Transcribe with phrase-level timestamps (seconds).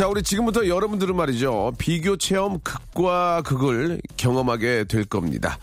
[0.00, 1.74] 자, 우리 지금부터 여러분들은 말이죠.
[1.76, 5.58] 비교 체험 극과 극을 경험하게 될 겁니다.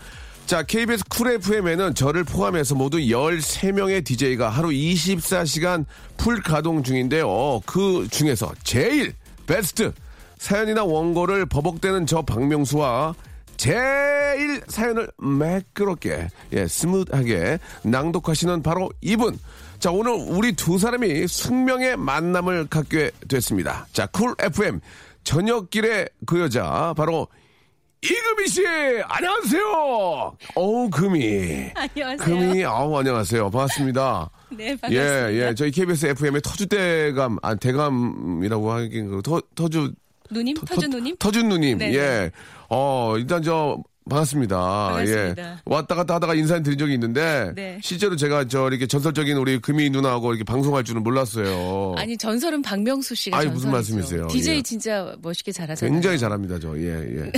[0.46, 7.62] 자, KBS 쿨 FM에는 저를 포함해서 모두 13명의 DJ가 하루 24시간 풀 가동 중인데요.
[7.66, 9.12] 그 중에서 제일
[9.48, 9.92] 베스트
[10.38, 13.16] 사연이나 원고를 버벅대는 저 박명수와
[13.56, 19.36] 제일 사연을 매끄럽게, 예, 스무드하게 낭독하시는 바로 이분.
[19.78, 23.86] 자, 오늘 우리 두 사람이 숙명의 만남을 갖게 됐습니다.
[23.92, 24.80] 자, 쿨 FM
[25.22, 27.28] 저녁길의 그 여자, 바로
[28.02, 28.62] 이금희 씨!
[29.04, 30.36] 안녕하세요!
[30.54, 31.72] 어우, 금희.
[31.74, 32.16] 안녕하세요.
[32.18, 33.50] 금희, 아우, 안녕하세요.
[33.50, 34.30] 반갑습니다.
[34.50, 35.32] 네, 반갑습니다.
[35.32, 35.54] 예, 예.
[35.54, 39.92] 저희 KBS FM의 터주 대감, 아, 대감이라고 하긴, 그 터, 터주,
[40.30, 41.16] 누님, 터 주 누님.
[41.18, 41.78] 터준 누님.
[41.78, 42.30] 네, 예.
[42.68, 44.56] 어, 일단 저 반갑습니다.
[44.56, 45.52] 반갑습니다.
[45.52, 45.56] 예.
[45.64, 47.78] 왔다 갔다 하다가 인사를 드린 적이 있는데 네.
[47.82, 51.94] 실제로 제가 저 이렇게 전설적인 우리 금희 누나하고 이렇게 방송할 줄은 몰랐어요.
[51.96, 53.70] 아니 전설은 박명수 씨가 아니, 무슨.
[53.70, 54.28] 말씀이세요?
[54.28, 54.62] DJ 예.
[54.62, 55.92] 진짜 멋있게 잘하잖아요.
[55.92, 56.76] 굉장히 잘합니다, 저.
[56.78, 57.32] 예, 예.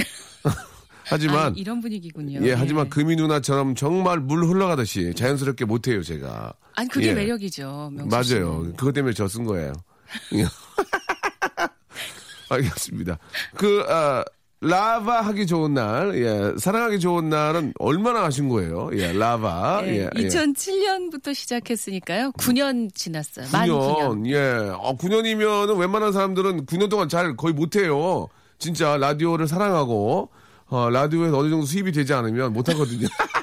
[1.05, 2.41] 하지만 아니, 이런 분위기군요.
[2.47, 2.89] 예, 하지만 예.
[2.89, 6.53] 금희 누나처럼 정말 물 흘러가듯이 자연스럽게 못해요, 제가.
[6.77, 7.15] 아니 그게 예.
[7.15, 7.91] 매력이죠.
[7.95, 8.73] 명수 맞아요.
[8.77, 9.73] 그것 때문에 저 쓴 거예요.
[10.35, 10.45] 예.
[12.49, 13.19] 알겠습니다.
[13.57, 14.25] 그, 아,
[14.63, 18.91] 라바 하기 좋은 날, 예, 사랑하기 좋은 날은 얼마나 하신 거예요?
[18.93, 19.83] 예, 라바.
[19.87, 20.29] 예, 예, 예.
[20.29, 22.33] 2007년부터 시작했으니까요.
[22.33, 23.47] 9년 지났어요.
[23.53, 23.97] 만 9년.
[23.97, 24.71] 9년, 예.
[24.77, 28.29] 어, 9년이면은 웬만한 사람들은 9년 동안 잘 거의 못해요.
[28.59, 30.29] 진짜 라디오를 사랑하고,
[30.67, 33.09] 어, 라디오에서 어느 정도 수입이 되지 않으면 못하거든요.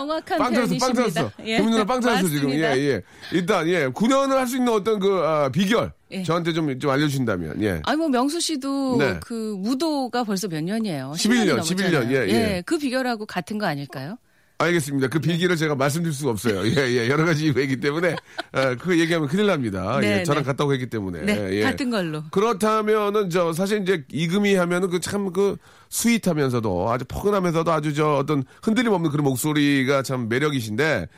[0.00, 1.20] 정확한 빵 터졌어, 빵 표현이십니다.
[1.22, 1.36] 터졌어.
[1.36, 2.50] 금민 누나 빵 터졌어, 지금.
[2.50, 2.62] 예.
[2.76, 3.02] 예.
[3.32, 3.88] 일단, 예.
[3.88, 5.92] 9년을 할 수 있는 어떤 그, 아, 비결.
[6.12, 6.22] 예.
[6.24, 7.80] 저한테 좀, 좀 알려주신다면, 예.
[7.84, 9.20] 아니 뭐 명수 씨도 네.
[9.24, 11.12] 그 무도가 벌써 몇 년이에요.
[11.14, 12.12] 11년, 10년이 11년, 넘었잖아요.
[12.12, 12.62] 예, 예.
[12.66, 14.16] 그 비결하고 같은 거 아닐까요?
[14.64, 15.08] 알겠습니다.
[15.08, 16.66] 그 비기를 제가 말씀드릴 수가 없어요.
[16.66, 17.08] 예, 예.
[17.08, 18.10] 여러 가지 이유이기 때문에,
[18.52, 19.98] 어, 그 얘기하면 큰일 납니다.
[20.00, 20.46] 네, 예, 저랑 네.
[20.46, 21.22] 갔다고 했기 때문에.
[21.22, 21.62] 네, 예.
[21.62, 22.22] 같은 걸로.
[22.30, 25.56] 그렇다면은, 저, 사실 이제 이금희 하면은 그 참 그
[25.88, 31.08] 스윗하면서도 아주 포근하면서도 아주 저 어떤 흔들림 없는 그런 목소리가 참 매력이신데,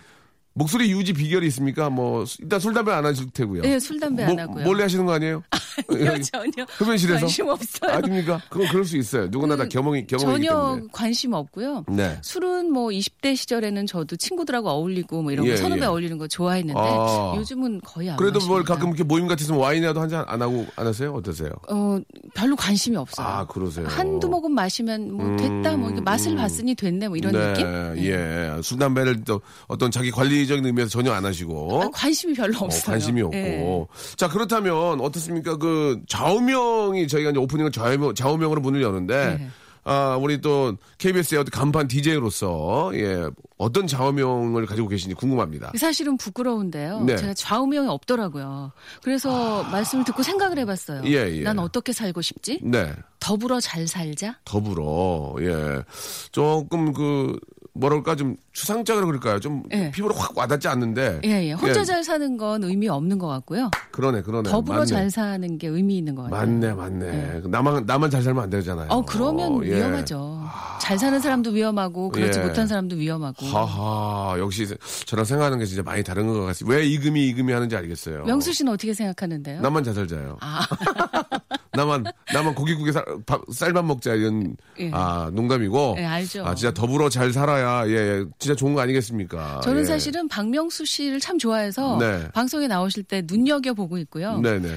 [0.55, 1.89] 목소리 유지 비결이 있습니까?
[1.91, 3.63] 뭐, 일단 술, 담배 안 하실 테고요.
[3.63, 4.65] 네, 술, 담배 안 하고요.
[4.65, 5.43] 몰래 하시는 거 아니에요?
[5.89, 6.67] 아니요, 전혀.
[6.77, 7.21] 흡연실에서?
[7.21, 7.91] 관심 없어요.
[7.93, 8.41] 아닙니까?
[8.51, 9.29] 그건 그럴 수 있어요.
[9.31, 10.89] 누구나 다 경험이, 경험이기 전혀 때문에.
[10.93, 11.85] 관심 없고요.
[11.89, 12.19] 네.
[12.23, 15.87] 술은 뭐 20대 시절에는 저도 친구들하고 어울리고 뭐 이런 예, 거 선후배 예.
[15.87, 17.35] 어울리는 거 좋아했는데 아.
[17.37, 18.75] 요즘은 거의 안 그래도 뭘 마십니다.
[18.75, 21.13] 가끔 이렇게 모임 같아서 와인이라도 한 잔 안 하고 안 하세요?
[21.15, 21.51] 어떠세요?
[21.71, 21.99] 어
[22.35, 23.27] 별로 관심이 없어요.
[23.27, 23.87] 아, 그러세요.
[23.89, 27.67] 한두 모금 마시면 뭐 됐다 뭐 이렇게 맛을 봤으니 됐네 뭐 이런 네, 느낌?
[28.05, 28.61] 예.
[28.63, 31.83] 술, 담배를 또 어떤 자기 관리 적인 의미에서 전혀 안 하시고.
[31.83, 32.83] 아, 관심이 별로 어, 없어요.
[32.93, 33.37] 관심이 없고.
[33.37, 33.87] 예.
[34.17, 35.57] 자, 그렇다면 어떻습니까?
[35.57, 39.49] 그 좌우명이 저희가 이제 오프닝을 좌우명, 좌우명으로 문을 여는데 네.
[39.85, 43.27] 아, 우리 또 KBS의 어떤 간판 DJ로서 예,
[43.59, 45.73] 어떤 좌우명을 가지고 계신지 궁금합니다.
[45.77, 47.01] 사실은 부끄러운데요.
[47.01, 47.15] 네.
[47.15, 47.17] 아.
[47.17, 48.73] 제가 좌우명이 없더라고요.
[49.03, 51.03] 그래서 말씀을 듣고 생각을 해봤어요.
[51.07, 51.43] 예, 예.
[51.43, 52.61] 난 어떻게 살고 싶지?
[52.63, 52.93] 네.
[53.19, 54.39] 더불어 잘 살자.
[54.45, 55.83] 더불어 예
[56.31, 57.39] 조금 그
[57.75, 59.91] 뭐랄까 좀 추상적으로 그럴까요 좀 예.
[59.91, 61.53] 피부로 확 와닿지 않는데 예, 예.
[61.53, 63.71] 혼자 예, 잘 사는 건 의미 없는 것 같고요.
[63.93, 64.87] 그러네 그러네 더불어 맞네.
[64.87, 66.41] 잘 사는 게 의미 있는 것 같아요.
[66.47, 69.77] 맞네 맞네 나만 나만 잘 살면 안 되잖아요 어, 그러면 어, 예.
[69.77, 70.43] 위험하죠.
[70.83, 72.43] 잘 사는 사람도 위험하고 그렇지 예.
[72.45, 73.47] 못한 사람도 위험하고.
[73.47, 74.67] 하하 역시
[75.07, 78.73] 저랑 생각하는 게 진짜 많이 다른 것 같습니다 왜 이금희 이금희 하는지 알겠어요 명수 씨는
[78.73, 79.61] 어떻게 생각하는데요?
[79.63, 80.61] 나만 잘 살자요 아,
[81.75, 84.91] 나만 나만 고기국에 쌀, 밥, 쌀밥 먹자 이런 예.
[84.93, 86.45] 아 농담이고 예, 알죠.
[86.45, 89.85] 아 진짜 더불어 잘 살아야 예, 예 진짜 좋은 거 아니겠습니까 저는 예.
[89.85, 92.29] 사실은 박명수 씨를 참 좋아해서 네.
[92.33, 94.39] 방송에 나오실 때 눈여겨 보고 있고요.
[94.39, 94.69] 네네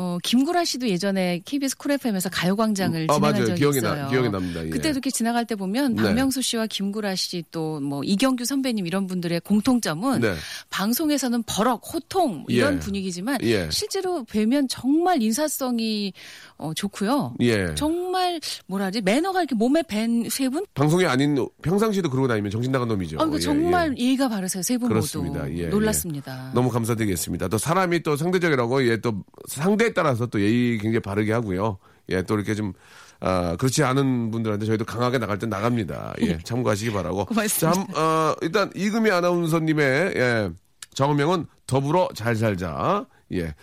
[0.00, 3.46] 어, 김구라 씨도 예전에 KBS 쿨 FM에서 가요광장을 아, 진행한 맞아요.
[3.46, 4.02] 적이 기억이 있어요.
[4.02, 4.64] 나, 기억이 납니다.
[4.64, 4.70] 예.
[4.70, 6.02] 그때 이렇게 지나갈 때 보면 네.
[6.04, 10.34] 박명수 씨와 김구라 씨 또 뭐 이경규 선배님 이런 분들의 공통점은 네.
[10.70, 12.78] 방송에서는 버럭, 호통 이런 예.
[12.78, 13.68] 분위기지만 예.
[13.70, 16.12] 실제로 뵈면 정말 인사성이
[16.58, 17.34] 어, 좋고요.
[17.40, 17.74] 예.
[17.74, 20.64] 정말 뭐라지 매너가 이렇게 몸에 밴 세 분?
[20.74, 23.18] 방송이 아닌 평상시에도 그러고 다니면 정신 나간 놈이죠.
[23.20, 24.04] 아, 그 예, 정말 예.
[24.04, 24.92] 예의가 바르세요 세 분.
[24.92, 25.66] 모두 예, 예.
[25.66, 26.52] 놀랐습니다.
[26.54, 27.48] 너무 감사드리겠습니다.
[27.48, 31.78] 또 사람이 또 상대적이라고 예 또 상대 에 따라서 또 예의 굉장히 바르게 하고요.
[32.10, 32.72] 예 또 이렇게 좀
[33.20, 36.14] 아, 그렇지 않은 분들한테 저희도 강하게 나갈 때 나갑니다.
[36.20, 37.24] 예, 참고하시기 바라고.
[37.24, 37.72] 고맙습니다.
[37.72, 40.50] 자, 한- 어, 일단 이금희 아나운서님의 예,
[40.94, 43.06] 정명은 더불어 잘 살자.
[43.32, 43.54] 예.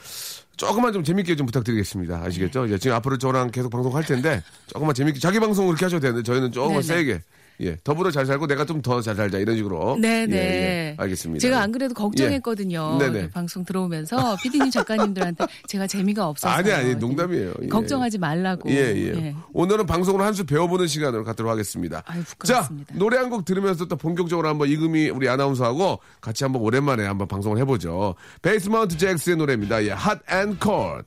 [0.58, 2.22] 조금만 좀 재밌게 좀 부탁드리겠습니다.
[2.24, 2.70] 아시겠죠?
[2.70, 6.52] 예, 지금 앞으로 저랑 계속 방송할 텐데 조금만 재밌게 자기 방송 그렇게 하셔도 되는데 저희는
[6.52, 6.96] 조금만 네네.
[7.00, 7.22] 세게
[7.62, 9.98] 예, 더불어 잘 살고 내가 좀 더 잘 살자 이런 식으로.
[10.00, 10.36] 네네.
[10.36, 11.42] 예, 예, 알겠습니다.
[11.42, 12.98] 제가 안 그래도 걱정했거든요.
[13.02, 13.06] 예.
[13.06, 13.20] 네네.
[13.20, 17.54] 이렇게 방송 들어오면서 피디님 작가님들한테 제가 재미가 없어서 아니 아니 농담이에요.
[17.64, 17.68] 예.
[17.68, 18.70] 걱정하지 말라고.
[18.72, 19.36] 예, 예.
[19.54, 22.04] 오늘은 방송을 한수 배워보는 시간으로 갖도록 하겠습니다.
[22.06, 22.94] 아유, 자, 부끄럽습니다.
[22.96, 27.58] 노래 한 곡 들으면서 또 본격적으로 한번 이금희 우리 아나운서하고 같이 한번 오랜만에 한번 방송을
[27.60, 28.16] 해보죠.
[28.42, 29.84] 베이스마운트 잭스의 노래입니다.
[29.84, 31.06] 예, Hot and Cold.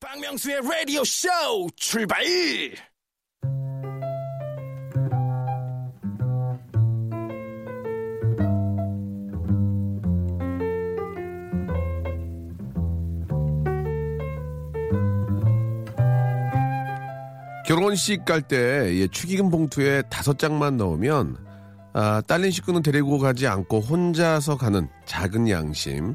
[0.00, 1.28] 박명수의 라디오 쇼
[1.76, 2.22] 출발!
[17.74, 21.36] 결혼식 갈 때 예, 축의금 봉투에 다섯 장만 넣으면
[21.92, 26.14] 아, 딸린 식구는 데리고 가지 않고 혼자서 가는 작은 양심.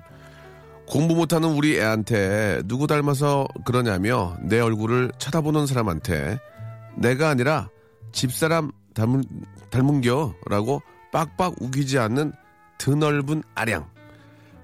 [0.87, 6.39] 공부 못하는 우리 애한테 누구 닮아서 그러냐며 내 얼굴을 쳐다보는 사람한테
[6.95, 7.67] 내가 아니라
[8.13, 9.25] 집사람 닮은,
[9.69, 12.31] 닮은겨 라고 빡빡 우기지 않는
[12.77, 13.85] 드넓은 아량.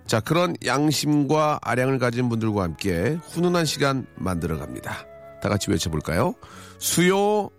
[0.07, 5.05] 자, 그런 양심과 아량을 가진 분들과 함께 훈훈한 시간 만들어 갑니다.
[5.45, 6.33] 다 같이 외쳐볼까요?
[6.79, 7.51] 수요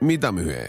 [0.00, 0.66] 미담회.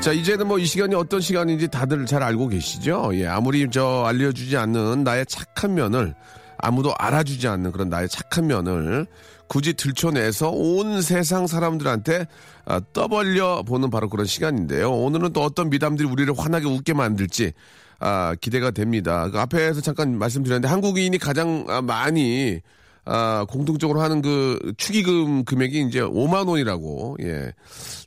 [0.00, 3.10] 자, 이제는 뭐 이 시간이 어떤 시간인지 다들 잘 알고 계시죠?
[3.14, 6.14] 예, 아무리 저 알려주지 않는 나의 착한 면을
[6.58, 9.08] 아무도 알아주지 않는 그런 나의 착한 면을
[9.48, 12.26] 굳이 들춰내서 온 세상 사람들한테
[12.64, 14.92] 아, 떠벌려 보는 바로 그런 시간인데요.
[14.92, 17.52] 오늘은 또 어떤 미담들이 우리를 환하게 웃게 만들지
[17.98, 19.30] 아, 기대가 됩니다.
[19.30, 22.60] 그 앞에서 잠깐 말씀드렸는데 한국인이 가장 아, 많이
[23.04, 27.52] 아, 공통적으로 하는 그 축의금 금액이 이제 5만 원이라고 예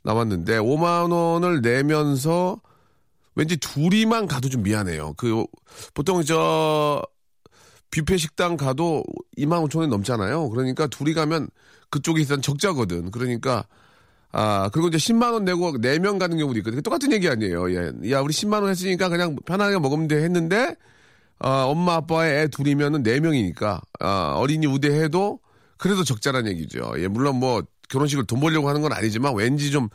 [0.04, 2.60] 나왔는데 5만 원을 내면서
[3.34, 5.14] 왠지 둘이만 가도 좀 미안해요.
[5.16, 5.44] 그
[5.94, 7.02] 보통 저
[7.90, 9.04] 뷔페 식당 가도
[9.36, 10.48] 2만 5천 원 넘잖아요.
[10.50, 11.48] 그러니까 둘이 가면
[11.90, 13.12] 그쪽이 일단 적자거든.
[13.12, 13.64] 그러니까
[14.32, 16.82] 아 그리고 이제 10만 원 내고 4명 가는 경우도 있거든요.
[16.82, 17.70] 똑같은 얘기 아니에요.
[17.72, 17.92] 예.
[18.10, 20.74] 야 우리 10만 원 했으니까 그냥 편하게 먹으면 돼 했는데
[21.40, 25.38] 아, 엄마 아빠의 애 둘이면은 네 명이니까 아, 어린이 우대해도
[25.76, 26.92] 그래도 적자란 얘기죠.
[26.98, 29.88] 예, 물론 뭐 결혼식을 돈 벌려고 하는 건 아니지만 왠지 좀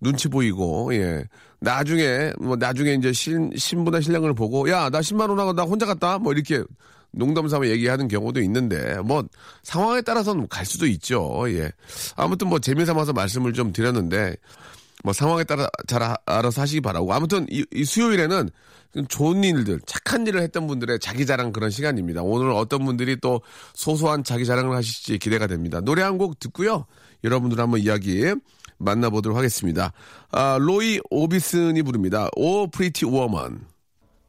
[0.00, 1.24] 눈치 보이고 예.
[1.60, 5.86] 나중에 뭐 나중에 이제 신 신부나 신랑을 보고 야 나 10만 원 하고 나 혼자
[5.86, 6.62] 갔다 뭐 이렇게
[7.16, 9.24] 농담 삼아 얘기하는 경우도 있는데 뭐
[9.62, 11.44] 상황에 따라서는 갈 수도 있죠.
[11.48, 11.72] 예.
[12.14, 14.36] 아무튼 뭐 재미 삼아서 말씀을 좀 드렸는데
[15.02, 17.12] 뭐 상황에 따라 잘 아- 알아서 하시기 바라고.
[17.12, 18.50] 아무튼 이, 이 수요일에는
[19.08, 22.22] 좋은 일들 착한 일을 했던 분들의 자기 자랑 그런 시간입니다.
[22.22, 23.42] 오늘 어떤 분들이 또
[23.74, 25.80] 소소한 자기 자랑을 하실지 기대가 됩니다.
[25.80, 26.86] 노래 한 곡 듣고요.
[27.24, 28.24] 여러분들 한번 이야기
[28.78, 29.92] 만나보도록 하겠습니다.
[30.32, 32.28] 아, 로이 오비슨이 부릅니다.
[32.36, 33.60] Oh, Pretty Woman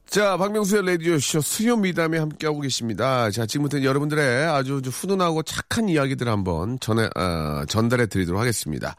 [0.09, 3.29] 자, 박명수의 라디오쇼 수요 미담에 함께하고 계십니다.
[3.29, 8.95] 자, 지금부터 여러분들의 아주 좀 훈훈하고 착한 이야기들 한번 전해, 아, 전달해 드리도록 하겠습니다.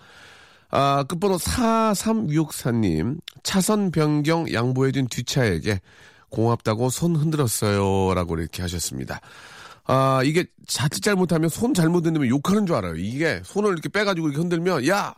[0.71, 5.81] 아, 끝번호 4364님, 차선 변경 양보해준 뒷차에게
[6.29, 8.13] 고맙다고 손 흔들었어요.
[8.13, 9.23] 라고 이렇게 하셨습니다.
[9.87, 12.97] 아, 이게 자칫 잘못하면 손 잘못 흔들면 욕하는 줄 알아요.
[12.97, 15.15] 이게 손을 이렇게 빼가지고 이렇게 흔들면, 야!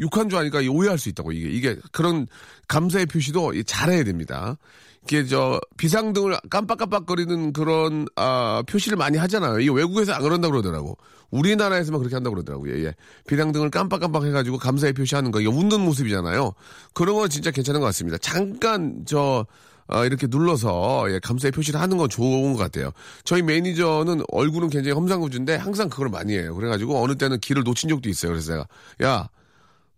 [0.00, 1.48] 욕한 줄 아니까 오해할 수 있다고, 이게.
[1.50, 2.26] 이게 그런
[2.68, 4.56] 감사의 표시도 잘해야 됩니다.
[5.04, 9.58] 이게 저 비상등을 깜빡깜빡거리는 그런 아 표시를 많이 하잖아요.
[9.58, 10.96] 이게 외국에서 안 그런다 고 그러더라고.
[11.30, 12.74] 우리나라에서만 그렇게 한다고 그러더라고요.
[12.74, 12.94] 예, 예.
[13.26, 16.52] 비상등을 깜빡깜빡 해가지고 감사의 표시하는 거 이게 웃는 모습이잖아요.
[16.94, 18.18] 그런 건 진짜 괜찮은 것 같습니다.
[18.18, 19.46] 잠깐 저
[19.88, 22.92] 아, 이렇게 눌러서 예, 감사의 표시를 하는 건 좋은 것 같아요.
[23.24, 26.54] 저희 매니저는 얼굴은 굉장히 험상궂은데 항상 그걸 많이 해요.
[26.54, 28.30] 그래가지고 어느 때는 길을 놓친 적도 있어요.
[28.30, 28.66] 그래서 제가
[29.02, 29.28] 야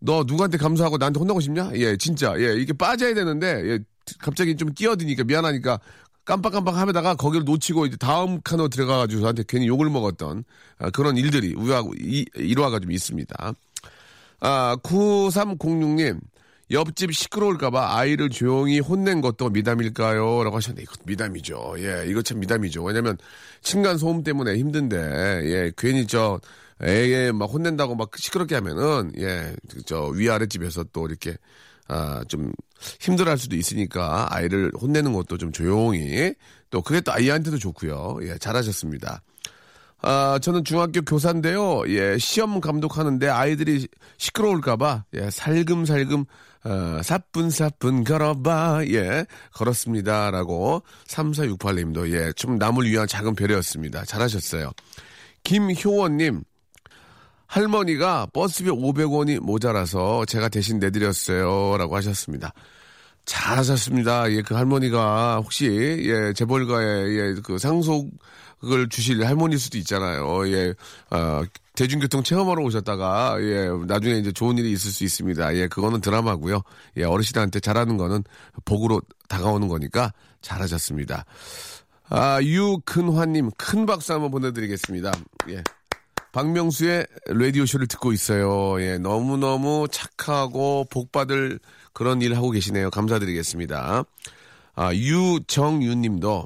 [0.05, 1.71] 너 누구한테 감사하고 나한테 혼나고 싶냐?
[1.77, 2.35] 예, 진짜.
[2.39, 3.79] 예, 이게 빠져야 되는데, 예,
[4.19, 5.81] 갑자기 좀 끼어드니까 미안하니까
[6.27, 10.45] 깜빡깜빡 하다가 거기를 놓치고 이제 다음 칸으로 들어가가지고 저한테 괜히 욕을 먹었던
[10.79, 13.55] 아, 그런 일들이 우하고 이, 일화가 좀 있습니다.
[14.41, 16.21] 아, 9306님.
[16.71, 20.45] 옆집 시끄러울까봐 아이를 조용히 혼낸 것도 미담일까요?
[20.45, 21.77] 라고 하셨는데, 이거 미담이죠.
[21.79, 22.83] 예, 이거 참 미담이죠.
[22.83, 23.17] 왜냐면,
[23.63, 24.97] 층간 소음 때문에 힘든데,
[25.45, 26.41] 예, 괜히 저,
[26.83, 29.55] 애에 막 혼낸다고 막 시끄럽게 하면은, 예,
[29.87, 31.37] 저 위아랫집에서 또 이렇게,
[31.89, 32.53] 아, 좀
[33.01, 36.35] 힘들어 할 수도 있으니까 아이를 혼내는 것도 좀 조용히,
[36.71, 38.19] 또 그게 또 아이한테도 좋고요.
[38.23, 39.23] 예, 잘하셨습니다.
[40.07, 41.83] 아, 저는 중학교 교사인데요.
[41.89, 43.89] 예, 시험 감독하는데 아이들이
[44.19, 46.25] 시끄러울까봐, 예, 살금살금,
[46.65, 50.31] 어, 사뿐사뿐 걸어봐, 예, 걸었습니다.
[50.31, 54.05] 라고, 3468님도, 예, 좀 남을 위한 작은 배려였습니다.
[54.05, 54.73] 잘하셨어요.
[55.43, 56.43] 김효원님,
[57.55, 61.77] 할머니가 버스비 500원이 모자라서 제가 대신 내드렸어요.
[61.79, 62.53] 라고 하셨습니다.
[63.27, 64.33] 잘하셨습니다.
[64.33, 70.49] 예, 그 할머니가 혹시, 예, 재벌가의, 예, 그 상속을 주실 할머니일 수도 있잖아요.
[70.49, 70.75] 예,
[71.11, 71.45] 어,
[71.77, 75.55] 대중교통 체험하러 오셨다가, 예, 나중에 이제 좋은 일이 있을 수 있습니다.
[75.55, 76.61] 예, 그거는 드라마고요
[76.97, 78.25] 예, 어르신한테 잘하는 거는
[78.65, 81.25] 복으로 다가오는 거니까 잘하셨습니다.
[82.09, 85.13] 아, 유근화님, 큰 박수 한번 보내드리겠습니다.
[85.51, 85.63] 예.
[86.35, 88.83] 박명수의 라디오쇼를 듣고 있어요.
[88.83, 91.61] 예, 너무너무 착하고 복받을
[91.93, 92.91] 그런 일 하고 계시네요.
[92.91, 94.05] 감사드리겠습니다.
[94.75, 96.45] 아, 유정윤 님도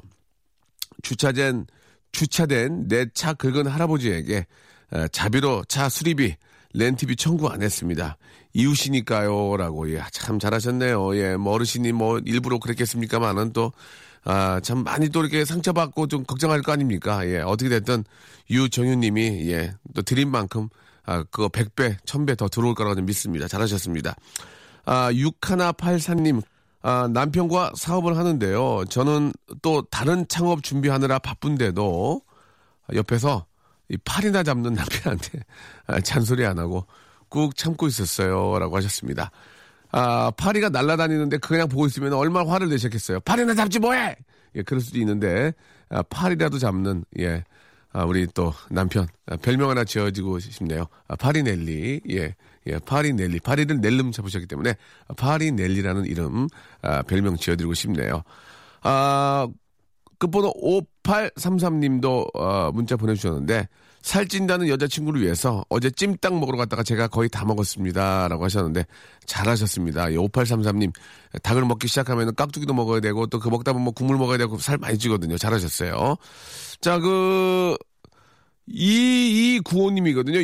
[1.01, 1.65] 주차된,
[2.11, 4.45] 주차된 내 차 긁은 할아버지에게
[4.93, 6.35] 에, 자비로 차 수리비,
[6.75, 8.17] 렌트비 청구 안 했습니다.
[8.53, 9.57] 이웃이니까요.
[9.57, 11.15] 라고, 예, 참 잘하셨네요.
[11.17, 13.73] 예, 뭐 어르신이 뭐 일부러 그랬겠습니까만은 또,
[14.25, 17.25] 아, 참 많이 또 이렇게 상처받고 좀 걱정할 거 아닙니까?
[17.27, 18.03] 예, 어떻게 됐든
[18.49, 20.69] 유정윤 님이, 예, 또 드린 만큼,
[21.05, 23.47] 아, 그거 100배, 1000배 더 들어올 거라고 좀 믿습니다.
[23.47, 24.15] 잘하셨습니다.
[24.85, 26.41] 아, 6184님,
[26.81, 28.85] 아, 남편과 사업을 하는데요.
[28.89, 32.21] 저는 또 다른 창업 준비하느라 바쁜데도
[32.93, 33.45] 옆에서
[33.89, 35.39] 이 팔이나 잡는 남편한테
[35.87, 36.85] 아, 잔소리 안 하고
[37.27, 38.57] 꾹 참고 있었어요.
[38.59, 39.31] 라고 하셨습니다.
[39.91, 43.21] 아, 파리가 날아다니는데 그냥 보고 있으면 얼마나 화를 내셨겠어요.
[43.21, 44.15] 파리나 잡지 뭐해!
[44.55, 45.53] 예, 그럴 수도 있는데,
[45.89, 47.43] 아, 파리라도 잡는, 예,
[47.91, 50.85] 아, 우리 또 남편, 아, 별명 하나 지어지고 싶네요.
[51.07, 52.35] 아, 파리넬리, 예,
[52.67, 53.39] 예, 파리넬리.
[53.39, 54.75] 파리를 넬름 잡으셨기 때문에,
[55.07, 56.47] 아, 파리넬리라는 이름,
[56.81, 58.23] 아, 별명 지어드리고 싶네요.
[58.81, 59.47] 아,
[60.19, 60.53] 끝번호
[61.09, 63.67] 5833님도 어, 문자 보내주셨는데
[64.01, 68.27] 살찐다는 여자친구를 위해서 어제 찜닭 먹으러 갔다가 제가 거의 다 먹었습니다.
[68.29, 68.85] 라고 하셨는데
[69.25, 70.05] 잘하셨습니다.
[70.05, 70.93] 5833님
[71.43, 74.77] 닭을 먹기 시작하면 깍두기도 먹어야 되고 또 그 먹다 보면 뭐 국물 먹어야 되고 살
[74.77, 75.37] 많이 찌거든요.
[75.37, 76.15] 잘하셨어요.
[76.81, 77.77] 자, 그
[78.69, 80.43] 2295님이거든요.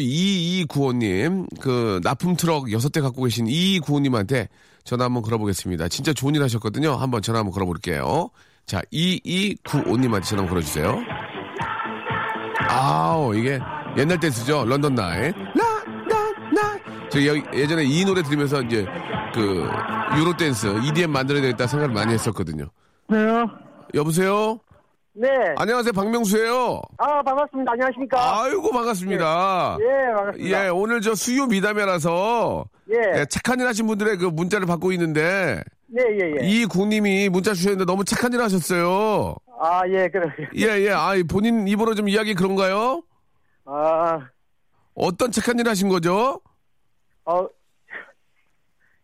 [0.67, 1.47] 2295님.
[1.59, 4.47] 그 납품 트럭 6대 갖고 계신 2295님한테
[4.83, 5.87] 전화 한번 걸어보겠습니다.
[5.89, 6.95] 진짜 좋은 일 하셨거든요.
[6.95, 8.29] 한번 전화 한번 걸어볼게요.
[8.65, 10.99] 자, 2295님한테 전화 걸어주세요.
[12.67, 13.59] 아우, 이게
[13.97, 14.65] 옛날 댄스죠.
[14.65, 15.31] London Nights.
[15.31, 15.33] 라,
[16.09, 16.17] 라,
[16.51, 17.09] 라.
[17.09, 18.85] 저 여- 예전에 이 노래 들으면서 이제
[19.33, 19.69] 그
[20.17, 22.65] 유로 댄스, EDM 만들어야 되겠다 생각을 많이 했었거든요.
[23.07, 23.17] 네.
[23.93, 24.59] 여보세요?
[25.17, 25.29] 네.
[25.57, 25.93] 안녕하세요.
[25.93, 26.81] 박명수예요.
[26.97, 27.71] 아, 반갑습니다.
[27.71, 28.43] 안녕하십니까?
[28.43, 29.77] 아이고, 반갑습니다.
[29.79, 30.65] 예, 반갑습니다.
[30.65, 33.19] 예, 오늘 저 수요 미담이라서 예.
[33.21, 35.61] 예, 착한 일 하신 분들의 그 문자를 받고 있는데
[35.97, 36.45] 예, 예, 예.
[36.45, 39.35] 이 구님이 문자 주셨는데 너무 착한 일 하셨어요.
[39.57, 40.27] 아, 예, 그래.
[40.57, 40.89] 예, 예.
[40.91, 43.01] 아, 본인 입으로 좀 이야기 그런가요?
[43.63, 44.19] 아,
[44.95, 46.41] 어떤 착한 일 하신 거죠?
[47.23, 47.47] 어,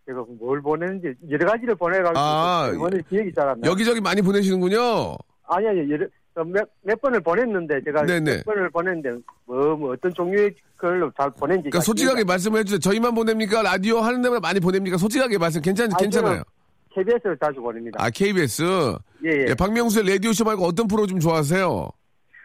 [0.06, 3.70] 제가 뭘 보냈는지 여러 가지를 보내가지고 아, 오늘 기억이 잘 안 나.
[3.70, 5.16] 여기저기 많이 보내시는군요.
[5.54, 5.82] 아니 아니
[6.36, 8.38] 어, 몇, 몇 번을 보냈는데 제가 네네.
[8.38, 12.80] 몇 번을 보냈는데 뭐, 뭐 어떤 종류의 걸로 잘 보낸지 그러니까 솔직하게 말씀을 해주세요.
[12.80, 13.62] 저희만 보냅니까?
[13.62, 14.98] 라디오 하는 데마다 많이 보냅니까?
[14.98, 16.42] 솔직하게 말씀 괜찮, 아니, 괜찮아요.
[16.94, 18.04] KBS를 자주 보냅니다.
[18.04, 18.64] 아, KBS.
[19.26, 19.46] 예, 예.
[19.50, 21.90] 예, 박명수의 라디오쇼 말고 어떤 프로 좀 좋아하세요?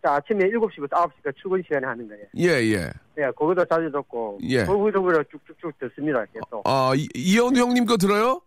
[0.04, 2.24] 자, 아침에 7시부터 9시까지 출근 시간에 하는 거예요.
[2.36, 2.90] 예, 예.
[3.18, 4.64] 예, 그것도 자주 듣고 예.
[4.64, 6.24] 거기서부터 쭉쭉쭉 듣습니다.
[6.32, 6.62] 계속.
[6.64, 8.40] 아, 이- 이현우 형님 거 들어요?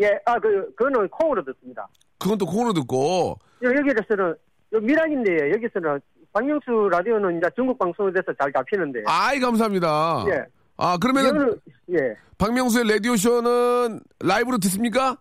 [0.00, 1.86] 예, 아, 그, 그거는 콩으로 듣습니다.
[2.18, 3.38] 그건 또 콩으로 듣고.
[3.62, 4.34] 여기에서는
[4.82, 6.00] 미락인데 여기서는
[6.32, 9.02] 박명수 라디오는 이제 중국 방송에 대해서 잘 잡히는데.
[9.06, 10.24] 아이, 감사합니다.
[10.28, 10.44] 예.
[10.78, 11.56] 아, 그러면은
[11.92, 12.16] 예.
[12.38, 15.16] 박명수의 라디오 쇼는 라이브로 듣습니까?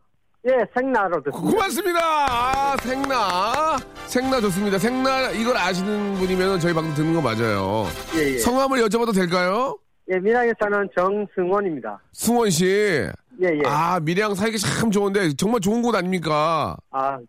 [0.47, 1.51] 예, 생나로 고- 듣습니다.
[1.51, 1.99] 고맙습니다.
[2.01, 3.77] 아, 생나.
[4.07, 4.77] 생나 좋습니다.
[4.79, 7.85] 생나 이걸 아시는 분이면 저희 방송 듣는 거 맞아요.
[8.15, 8.37] 예, 예.
[8.39, 9.77] 성함을 여쭤봐도 될까요?
[10.11, 11.99] 예, 미락에 사는 정승원입니다.
[12.13, 13.05] 승원 씨.
[13.41, 13.61] 예, 예.
[13.65, 16.77] 아, 아, 밀양 살기 참 좋은데 정말 좋은 곳 아닙니까?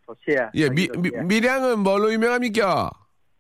[0.07, 0.37] 좋지.
[0.55, 2.91] 예, 미, 미, 밀양은 뭘로 유명합니까?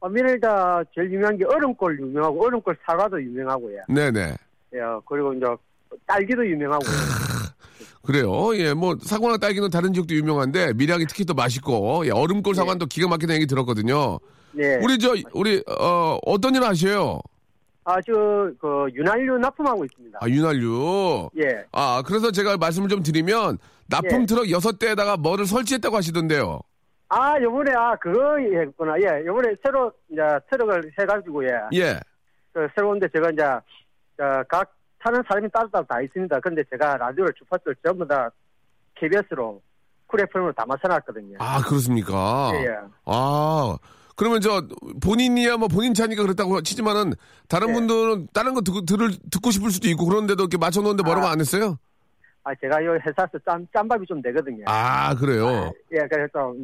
[0.00, 3.82] 어, 미래가 제일 유명한 게 얼음골 유명하고, 얼음골 사과도 유명하고요.
[3.88, 4.36] 네네.
[4.74, 5.46] 예, 그리고 이제
[6.06, 6.84] 딸기도 유명하고.
[8.02, 8.56] 그래요.
[8.56, 12.86] 예, 뭐 사과나 딸기는 다른 지역도 유명한데 밀양이 특히 또 맛있고 예, 얼음골 사과는 또
[12.86, 14.18] 기가 막히다는 얘기 들었거든요.
[14.58, 14.76] 예.
[14.82, 17.20] 우리 저 우리 어 어떤 일 하셔요?
[17.84, 18.12] 아, 저,
[18.60, 20.18] 그, 윤활유 납품하고 있습니다.
[20.22, 21.30] 아, 윤활유.
[21.38, 21.64] 예.
[21.72, 23.58] 아, 그래서 제가 말씀을 좀 드리면
[23.88, 24.26] 납품 예.
[24.26, 26.60] 트럭 여섯 대에다가 뭐를 설치했다고 하시던데요.
[27.08, 28.94] 아, 요번에, 아, 그거 했구나.
[29.00, 31.50] 예, 요번에 새로, 이제, 트럭을 해가지고, 예.
[31.74, 32.00] 예.
[32.52, 36.38] 그, 새로운데 제가 이제, 어, 각 타는 사람이 따로따로 다 있습니다.
[36.40, 38.30] 근데 제가 라디오를 주파수를 전부 다
[38.94, 39.60] KBS로,
[40.06, 41.38] 쿨 FM으로 다 맞춰놨거든요.
[41.40, 42.52] 아, 그렇습니까?
[42.54, 42.76] 예, 예.
[43.06, 43.76] 아,
[44.22, 44.62] 그러면 저
[45.02, 47.14] 본인이야 뭐 본인 차니까 그렇다고 치지만은
[47.48, 47.72] 다른 예.
[47.72, 51.32] 분들은 다른 거 듣고, 들을, 듣고 싶을 수도 있고 그런데도 이렇게 맞춰 놓는데 뭐라고 아.
[51.32, 51.76] 안 했어요?
[52.44, 54.62] 아, 제가 요 회사에서 짬, 짬밥이 좀 되거든요.
[54.68, 55.72] 아, 그래요?
[55.92, 56.54] 예, 그래서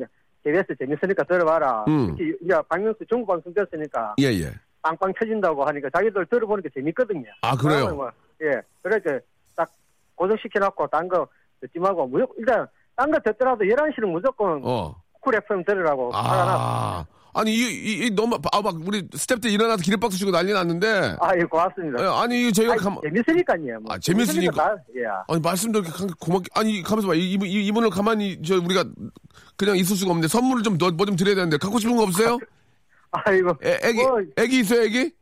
[0.45, 1.85] KBS 재밌으니까 들어봐라.
[1.88, 2.15] 음.
[2.17, 4.53] 특히 이제 박명수 중국 방송 됐으니까 예, 예.
[4.83, 7.27] 빵빵 터진다고 하니까 자기들 들어보니까 재밌거든요.
[7.43, 7.93] 아, 그래요?
[7.93, 8.09] 뭐,
[8.41, 9.19] 예, 그렇게
[9.57, 9.69] 딱
[10.15, 11.27] 고정시켜놓고 딴 거
[11.61, 14.95] 듣지 말고 무조건 일단 딴 거 듣더라도 11시는 무조건 어.
[15.19, 17.40] 쿨 FM 들으라고 알아놨 아.
[17.40, 21.16] 아니, 이, 이, 이 너무, 아, 막, 우리 스탭들 일어나서 기립박수 치고 난리 났는데.
[21.20, 22.02] 아, 예, 고맙습니다.
[22.02, 23.80] 예, 아니, 이거 저희가 아니, 감, 재밌으니까요.
[23.80, 23.92] 뭐.
[23.94, 24.52] 아, 재밌으니까.
[24.52, 25.02] 다, 예.
[25.28, 27.14] 아니, 말씀도 이렇게 감- 고맙게, 아니, 가면서 봐.
[27.14, 28.85] 이, 이, 이분을 가만히, 저, 우리가
[29.56, 31.56] 그냥 있을 수가 없는데 선물을 좀, 뭐 좀 드려야 되는데.
[31.58, 32.38] 갖고 싶은 거 없어요?
[33.11, 33.52] 아이고.
[33.64, 35.12] 애, 애기, 뭐, 애기 있어요, 애기?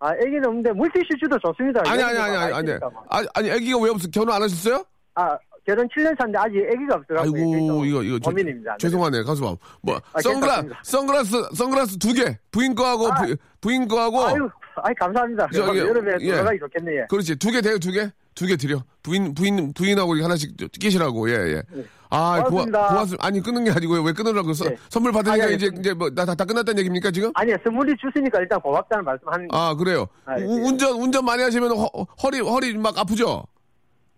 [0.00, 1.82] 아, 애기는 없는데 물티슈즈도 좋습니다.
[1.86, 2.78] 아니, 아니, 아니, 애기가 아니, 아니.
[2.78, 3.04] 뭐.
[3.10, 4.08] 아니, 아니, 애기가 왜 없어?
[4.12, 4.84] 결혼 안 하셨어요?
[5.14, 5.36] 아,
[5.68, 7.36] 결혼 7년 차인데 아직 애기가 없어가지고.
[7.36, 8.18] 아이고, 이거, 이거.
[8.20, 8.76] 저- 고민입니다.
[8.78, 9.54] 죄송하네, 가수 봐.
[9.82, 10.80] 뭐, 아, 선글라, 괜찮습니다.
[10.82, 12.38] 선글라스, 선글라스 두 개.
[12.50, 13.20] 부인 거하고, 아.
[13.22, 14.24] 부, 부인 거하고.
[14.24, 15.46] 아유, 아이 감사합니다.
[15.52, 16.32] 저기, 여름에 예.
[16.32, 17.06] 들어가기 좋겠네 요.
[17.10, 17.36] 그렇지.
[17.36, 18.10] 두 개 돼요, 두 개?
[18.34, 18.82] 두 개 드려.
[19.02, 21.62] 부인, 부인, 부인하고 하나씩 저- 끼시라고, 예, 예.
[22.08, 22.88] 아, 고마, 고맙습니다.
[22.88, 23.26] 고맙습니다.
[23.26, 24.02] 아니, 끊는 게 아니고요.
[24.04, 24.54] 왜 끊으라고.
[24.54, 24.76] 서, 네.
[24.88, 27.30] 선물 받으니까 아, 예, 이제, 그- 이제 뭐, 다, 다, 다 끝났다는 얘기입니까, 지금?
[27.34, 29.54] 아니, 선물이 주시니까 일단 고맙다는 말씀 하는 거.
[29.58, 30.06] 아, 그래요.
[30.24, 30.62] 아, 예, 우- 예.
[30.68, 31.84] 운전, 운전 많이 하시면 허,
[32.22, 33.44] 허리, 허리 막 아프죠?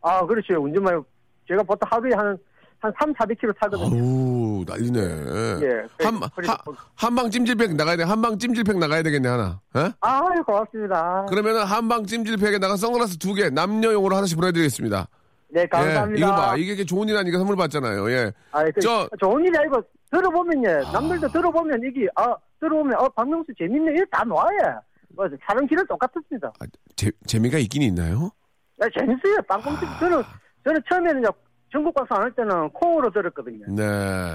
[0.03, 0.55] 아, 그렇죠.
[0.63, 1.03] 운전만,
[1.49, 2.37] 제가 보통 하루에 한,
[2.81, 4.03] 한 3, 400km 타거든요.
[4.03, 5.01] 아우, 난리네.
[5.01, 6.05] 예.
[6.05, 8.05] 한, 좀- 한방 찜질팩 나가야 돼.
[8.05, 9.61] 한방 찜질팩 나가야 되겠네, 하나.
[9.77, 9.91] 예?
[10.01, 11.27] 아, 고맙습니다.
[11.29, 15.09] 그러면은 한방 찜질팩에다가 선글라스 두 개, 남녀용으로 하나씩 보내드리겠습니다.
[15.53, 16.15] 네, 감사합니다.
[16.15, 16.57] 예, 이거 봐.
[16.57, 18.09] 이게 좋은 일 아니까 선물 받잖아요.
[18.13, 18.33] 예.
[18.53, 19.83] 아, 그, 저- 좋은 일이 아니고,
[20.13, 23.93] 들어보면, 예, 남들도 들어보면, 이게, 아, 들어보면, 어, 박명수 재밌네.
[23.97, 24.81] 이거 다 놔요.
[25.17, 26.53] 뭐, 사람 길은 똑같습니다.
[26.61, 28.31] 아, 재, 재미가 있긴 있나요?
[28.83, 29.37] 야, 재밌어요.
[29.49, 29.81] 빵빵 아.
[29.81, 30.23] 집 저는,
[30.65, 31.29] 저는 처음에는, 이제
[31.73, 33.65] 전국 방송 안 할 때는 콩으로 들었거든요.
[33.69, 33.83] 네.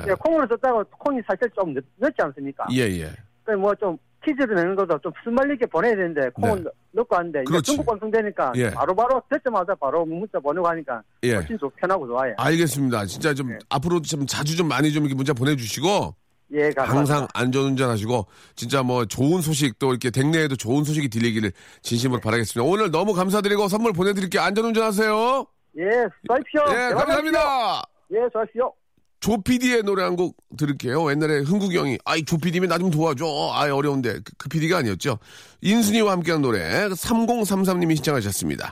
[0.07, 2.65] 예, 콩으로 듣다가 콩이 사실 좀 늦, 늦지 않습니까?
[2.71, 3.11] 예, 예.
[3.43, 6.69] 그뭐 좀 퀴즈를 내는 것도 좀 순발리게 보내야 되는데 콩은 네.
[6.93, 7.43] 넣고 하는데.
[7.63, 8.71] 중국 방송 되니까 예.
[8.71, 11.33] 바로바로 듣자마자 바로 문자 보내고 하니까 예.
[11.35, 12.33] 훨씬 좋 편하고 좋아요.
[12.37, 13.05] 알겠습니다.
[13.05, 13.57] 진짜 좀 네.
[13.69, 16.15] 앞으로 좀 자주 좀 많이 좀 이렇게 문자 보내주시고
[16.53, 16.83] 예, 감사합니다.
[16.97, 22.67] 항상 안전운전 하시고 진짜 뭐 좋은 소식 또 이렇게 댁내에도 좋은 소식이 들리기를 진심으로 바라겠습니다.
[22.67, 24.41] 오늘 너무 감사드리고 선물 보내드릴게요.
[24.41, 25.45] 안전운전 하세요.
[25.77, 26.61] 예, 수고하십시오.
[26.69, 27.81] 예, 감사합니다.
[28.11, 28.73] 예, 수고하십시오.
[29.19, 31.09] 조피디의 노래 한 곡 들을게요.
[31.09, 33.25] 옛날에 흥국이 형이 아이 조피디면 나 좀 도와줘.
[33.53, 35.17] 아이 어려운데 그, 그 PD가 아니었죠.
[35.61, 36.59] 인순이와 함께한 노래
[36.89, 38.71] 3033님이 신청하셨습니다.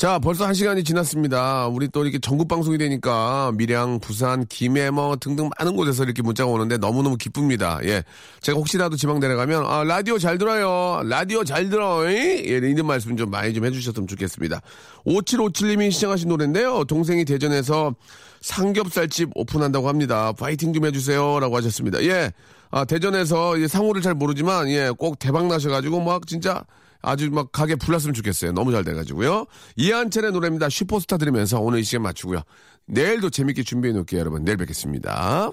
[0.00, 1.66] 자, 벌써 한 시간이 지났습니다.
[1.66, 6.50] 우리 또 이렇게 전국 방송이 되니까 밀양, 부산, 김해 뭐 등등 많은 곳에서 이렇게 문자가
[6.50, 7.78] 오는데 너무너무 기쁩니다.
[7.84, 8.02] 예.
[8.40, 11.02] 제가 혹시라도 지방 내려가면, 아, 라디오 잘 들어요.
[11.06, 12.10] 라디오 잘 들어.
[12.10, 14.62] 예, 이런 말씀 좀 많이 좀 해주셨으면 좋겠습니다.
[15.04, 16.84] 5757님이 시청하신 노래인데요.
[16.84, 17.94] 동생이 대전에서
[18.40, 20.32] 삼겹살집 오픈한다고 합니다.
[20.32, 21.40] 파이팅 좀 해주세요.
[21.40, 22.02] 라고 하셨습니다.
[22.04, 22.32] 예.
[22.70, 26.64] 아, 대전에서 이 상호를 잘 모르지만, 예, 꼭 대박 나셔가지고 막 진짜
[27.02, 28.52] 아주 막 가게 불났으면 좋겠어요.
[28.52, 29.46] 너무 잘 돼가지고요.
[29.76, 30.68] 이한철의 노래입니다.
[30.68, 32.42] 슈퍼스타 들으면서 오늘 이 시간 마치고요.
[32.86, 34.44] 내일도 재밌게 준비해 놓을게요, 여러분.
[34.44, 35.52] 내일 뵙겠습니다.